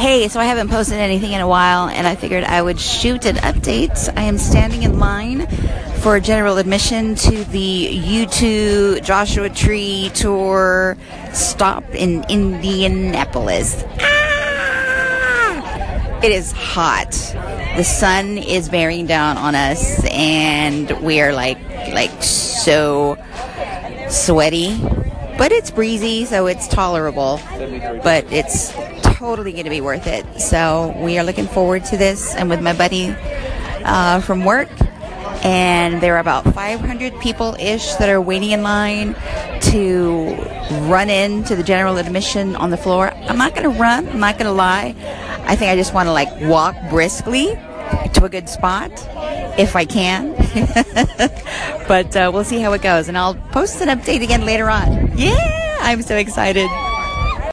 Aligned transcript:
Hey, 0.00 0.28
so 0.28 0.40
I 0.40 0.46
haven't 0.46 0.70
posted 0.70 0.96
anything 0.96 1.32
in 1.32 1.42
a 1.42 1.46
while, 1.46 1.90
and 1.90 2.06
I 2.06 2.14
figured 2.14 2.42
I 2.42 2.62
would 2.62 2.80
shoot 2.80 3.26
an 3.26 3.36
update. 3.36 4.10
I 4.16 4.22
am 4.22 4.38
standing 4.38 4.82
in 4.82 4.98
line 4.98 5.46
for 5.98 6.18
general 6.20 6.56
admission 6.56 7.16
to 7.16 7.44
the 7.44 8.00
U2 8.02 9.04
Joshua 9.04 9.50
Tree 9.50 10.10
Tour 10.14 10.96
stop 11.34 11.84
in 11.94 12.24
Indianapolis. 12.30 13.84
Ah! 14.00 15.50
It 16.24 16.32
is 16.32 16.50
hot. 16.52 17.10
The 17.76 17.84
sun 17.84 18.38
is 18.38 18.70
bearing 18.70 19.04
down 19.04 19.36
on 19.36 19.54
us, 19.54 20.02
and 20.06 20.90
we 21.02 21.20
are 21.20 21.34
like, 21.34 21.58
like 21.92 22.22
so 22.22 23.18
sweaty. 24.08 24.80
But 25.36 25.52
it's 25.52 25.70
breezy, 25.70 26.24
so 26.24 26.46
it's 26.46 26.66
tolerable. 26.68 27.38
But 28.02 28.24
it's 28.32 28.72
totally 29.20 29.52
going 29.52 29.64
to 29.64 29.70
be 29.70 29.82
worth 29.82 30.06
it. 30.06 30.24
So 30.40 30.94
we 30.96 31.18
are 31.18 31.22
looking 31.22 31.46
forward 31.46 31.84
to 31.86 31.98
this. 31.98 32.34
I'm 32.34 32.48
with 32.48 32.62
my 32.62 32.72
buddy 32.72 33.14
uh, 33.84 34.22
from 34.22 34.46
work, 34.46 34.70
and 35.44 36.00
there 36.00 36.16
are 36.16 36.20
about 36.20 36.44
500 36.54 37.20
people 37.20 37.54
ish 37.60 37.94
that 37.96 38.08
are 38.08 38.18
waiting 38.18 38.52
in 38.52 38.62
line 38.62 39.14
to 39.72 40.34
run 40.88 41.10
into 41.10 41.54
the 41.54 41.62
general 41.62 41.98
admission 41.98 42.56
on 42.56 42.70
the 42.70 42.78
floor. 42.78 43.10
I'm 43.10 43.36
not 43.36 43.54
going 43.54 43.70
to 43.70 43.78
run. 43.78 44.08
I'm 44.08 44.20
not 44.20 44.38
going 44.38 44.46
to 44.46 44.52
lie. 44.52 44.94
I 45.46 45.54
think 45.54 45.70
I 45.70 45.76
just 45.76 45.92
want 45.92 46.06
to 46.06 46.12
like 46.12 46.30
walk 46.40 46.74
briskly 46.88 47.48
to 48.14 48.24
a 48.24 48.28
good 48.30 48.48
spot 48.48 48.90
if 49.58 49.76
I 49.76 49.84
can. 49.84 50.32
but 51.86 52.16
uh, 52.16 52.30
we'll 52.32 52.44
see 52.44 52.60
how 52.60 52.72
it 52.72 52.80
goes, 52.80 53.08
and 53.08 53.18
I'll 53.18 53.34
post 53.52 53.82
an 53.82 53.88
update 53.88 54.22
again 54.22 54.46
later 54.46 54.70
on. 54.70 55.12
Yeah, 55.14 55.76
I'm 55.82 56.00
so 56.00 56.16
excited. 56.16 56.70